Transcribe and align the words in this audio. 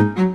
Thank 0.00 0.18
you. 0.18 0.29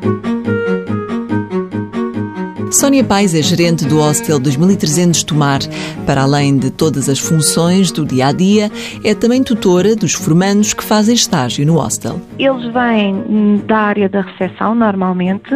Sónia 2.75 3.05
Pais 3.05 3.33
é 3.33 3.41
gerente 3.41 3.85
do 3.85 3.99
Hostel 3.99 4.37
2300 4.37 5.23
Tomar. 5.23 5.59
Para 6.05 6.23
além 6.23 6.57
de 6.57 6.69
todas 6.69 7.07
as 7.07 7.17
funções 7.17 7.89
do 7.89 8.05
dia 8.05 8.27
a 8.27 8.31
dia, 8.33 8.69
é 9.01 9.15
também 9.15 9.41
tutora 9.41 9.95
dos 9.95 10.13
formandos 10.13 10.73
que 10.73 10.83
fazem 10.83 11.15
estágio 11.15 11.65
no 11.65 11.75
hostel. 11.75 12.19
Eles 12.37 12.65
vêm 12.73 13.61
da 13.65 13.77
área 13.77 14.09
da 14.09 14.21
recepção 14.21 14.75
normalmente 14.75 15.49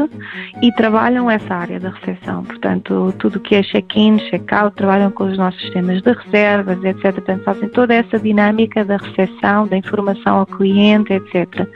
e 0.61 0.71
trabalham 0.75 1.29
essa 1.29 1.53
área 1.53 1.77
da 1.77 1.89
recepção. 1.89 2.45
Portanto, 2.45 3.13
tudo 3.19 3.35
o 3.35 3.39
que 3.41 3.55
é 3.55 3.63
check-in, 3.63 4.17
check-out, 4.29 4.77
trabalham 4.77 5.11
com 5.11 5.25
os 5.25 5.37
nossos 5.37 5.59
sistemas 5.59 6.01
de 6.01 6.13
reservas, 6.13 6.81
etc. 6.85 7.11
Portanto, 7.15 7.43
fazem 7.43 7.67
toda 7.67 7.95
essa 7.95 8.17
dinâmica 8.17 8.85
da 8.85 8.95
recepção, 8.95 9.67
da 9.67 9.75
informação 9.75 10.37
ao 10.37 10.45
cliente, 10.45 11.11
etc. 11.11 11.67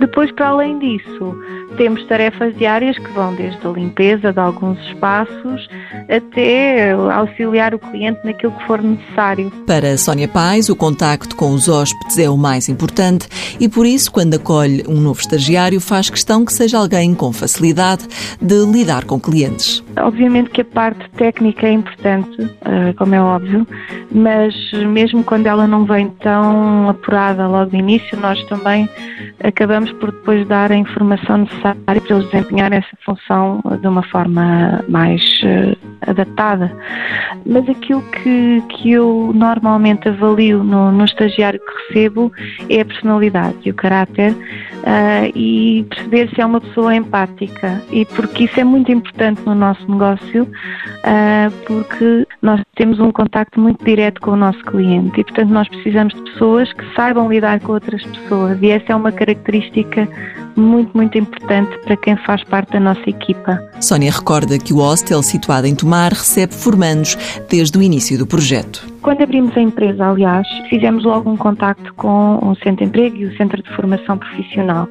Depois, 0.00 0.32
para 0.32 0.48
além 0.48 0.78
disso, 0.78 1.36
temos 1.76 2.02
tarefas 2.06 2.56
diárias 2.56 2.96
que 2.98 3.10
vão 3.12 3.34
desde 3.34 3.64
a 3.66 3.70
limpeza 3.70 4.32
de 4.32 4.40
alguns 4.40 4.69
espaços 4.78 5.68
até 6.08 6.92
auxiliar 6.92 7.74
o 7.74 7.78
cliente 7.78 8.20
naquilo 8.24 8.52
que 8.52 8.66
for 8.66 8.82
necessário. 8.82 9.50
Para 9.66 9.96
Sónia 9.96 10.28
Pais, 10.28 10.68
o 10.68 10.76
contacto 10.76 11.36
com 11.36 11.52
os 11.52 11.68
hóspedes 11.68 12.18
é 12.18 12.28
o 12.28 12.36
mais 12.36 12.68
importante 12.68 13.28
e 13.58 13.68
por 13.68 13.86
isso, 13.86 14.10
quando 14.10 14.34
acolhe 14.34 14.84
um 14.88 15.00
novo 15.00 15.20
estagiário, 15.20 15.80
faz 15.80 16.10
questão 16.10 16.44
que 16.44 16.52
seja 16.52 16.78
alguém 16.78 17.14
com 17.14 17.32
facilidade 17.32 18.06
de 18.40 18.64
lidar 18.66 19.04
com 19.04 19.20
clientes. 19.20 19.82
Obviamente 19.98 20.50
que 20.50 20.60
a 20.60 20.64
parte 20.64 21.08
técnica 21.10 21.66
é 21.66 21.72
importante, 21.72 22.50
eh, 22.64 22.92
como 22.94 23.14
é 23.14 23.20
óbvio, 23.20 23.66
mas 24.10 24.54
mesmo 24.72 25.22
quando 25.22 25.46
ela 25.46 25.66
não 25.66 25.84
vem 25.84 26.08
tão 26.20 26.88
apurada 26.88 27.46
logo 27.46 27.70
de 27.70 27.76
início, 27.76 28.18
nós 28.20 28.42
também 28.44 28.88
acabamos 29.42 29.92
por 29.92 30.10
depois 30.12 30.46
dar 30.46 30.72
a 30.72 30.76
informação 30.76 31.38
necessária 31.38 31.80
para 31.86 32.16
eles 32.16 32.30
desempenharem 32.30 32.78
essa 32.78 32.96
função 33.04 33.60
de 33.80 33.86
uma 33.86 34.02
forma 34.02 34.59
mais 34.88 35.22
uh, 35.42 35.76
adaptada. 36.02 36.72
Mas 37.46 37.68
aquilo 37.68 38.02
que, 38.02 38.62
que 38.68 38.92
eu 38.92 39.32
normalmente 39.34 40.08
avalio 40.08 40.62
no, 40.62 40.90
no 40.92 41.04
estagiário 41.04 41.60
que 41.60 41.94
recebo 41.94 42.32
é 42.68 42.80
a 42.80 42.84
personalidade 42.84 43.56
e 43.64 43.70
o 43.70 43.74
caráter 43.74 44.34
uh, 44.80 45.32
e 45.34 45.84
perceber 45.88 46.30
se 46.34 46.40
é 46.40 46.46
uma 46.46 46.60
pessoa 46.60 46.94
empática 46.94 47.82
e 47.90 48.04
porque 48.04 48.44
isso 48.44 48.60
é 48.60 48.64
muito 48.64 48.90
importante 48.90 49.42
no 49.44 49.54
nosso 49.54 49.90
negócio 49.90 50.44
uh, 50.44 51.50
porque 51.66 52.26
nós 52.42 52.60
temos 52.74 52.98
um 53.00 53.12
contacto 53.12 53.60
muito 53.60 53.84
direto 53.84 54.20
com 54.20 54.32
o 54.32 54.36
nosso 54.36 54.62
cliente 54.64 55.20
e 55.20 55.24
portanto 55.24 55.50
nós 55.50 55.68
precisamos 55.68 56.14
de 56.14 56.22
pessoas 56.22 56.72
que 56.72 56.94
saibam 56.94 57.30
lidar 57.30 57.60
com 57.60 57.72
outras 57.72 58.02
pessoas 58.04 58.58
e 58.62 58.70
essa 58.70 58.92
é 58.92 58.96
uma 58.96 59.12
característica 59.12 60.08
muito, 60.56 60.96
muito 60.96 61.16
importante 61.16 61.78
para 61.84 61.96
quem 61.96 62.16
faz 62.18 62.42
parte 62.44 62.72
da 62.72 62.80
nossa 62.80 63.08
equipa. 63.08 63.60
Sónia 63.80 64.10
recorda 64.10 64.58
que 64.58 64.72
o 64.72 64.78
hostel 64.78 65.22
situado 65.22 65.66
em 65.66 65.74
Tomar 65.74 66.12
recebe 66.12 66.54
formandos 66.54 67.16
desde 67.48 67.78
o 67.78 67.82
início 67.82 68.18
do 68.18 68.26
projeto. 68.26 68.89
Quando 69.02 69.22
abrimos 69.22 69.56
a 69.56 69.60
empresa, 69.60 70.10
aliás, 70.10 70.46
fizemos 70.68 71.04
logo 71.04 71.30
um 71.30 71.36
contacto 71.36 71.92
com 71.94 72.38
o 72.42 72.54
Centro 72.56 72.76
de 72.76 72.84
Emprego 72.84 73.16
e 73.16 73.24
o 73.24 73.36
Centro 73.36 73.62
de 73.62 73.70
Formação 73.74 74.18
Profissional. 74.18 74.86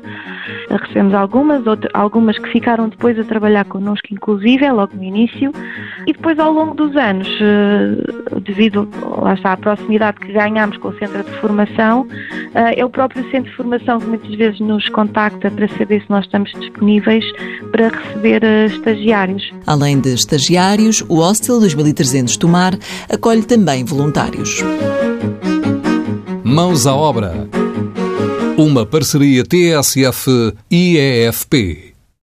Recebemos 0.69 1.13
algumas, 1.13 1.65
outras, 1.67 1.91
algumas 1.93 2.37
que 2.39 2.49
ficaram 2.49 2.89
depois 2.89 3.19
a 3.19 3.23
trabalhar 3.23 3.65
connosco, 3.65 4.07
inclusive, 4.11 4.65
é 4.65 4.71
logo 4.71 4.95
no 4.95 5.03
início, 5.03 5.51
e 6.07 6.13
depois 6.13 6.39
ao 6.39 6.51
longo 6.51 6.73
dos 6.73 6.95
anos, 6.95 7.27
eh, 7.39 8.39
devido 8.41 8.89
lá 9.21 9.35
está, 9.35 9.53
à 9.53 9.57
proximidade 9.57 10.19
que 10.19 10.31
ganhamos 10.31 10.77
com 10.77 10.87
o 10.87 10.97
Centro 10.97 11.23
de 11.23 11.31
Formação, 11.39 12.07
eh, 12.55 12.79
é 12.79 12.85
o 12.85 12.89
próprio 12.89 13.23
Centro 13.29 13.51
de 13.51 13.57
Formação 13.57 13.99
que 13.99 14.07
muitas 14.07 14.33
vezes 14.35 14.59
nos 14.59 14.89
contacta 14.89 15.51
para 15.51 15.67
saber 15.67 16.01
se 16.01 16.09
nós 16.09 16.25
estamos 16.25 16.51
disponíveis 16.59 17.23
para 17.71 17.89
receber 17.89 18.43
eh, 18.43 18.65
estagiários. 18.65 19.53
Além 19.67 19.99
de 19.99 20.09
estagiários, 20.13 21.03
o 21.07 21.19
Hostel 21.19 21.59
2300 21.59 22.37
Tomar 22.37 22.73
acolhe 23.07 23.43
também 23.43 23.83
voluntários 23.83 23.98
voluntários. 23.99 24.63
Mãos 26.41 26.87
à 26.87 26.95
obra. 26.95 27.49
Uma 28.57 28.85
parceria 28.85 29.43
TSF-IEFP. 29.43 30.69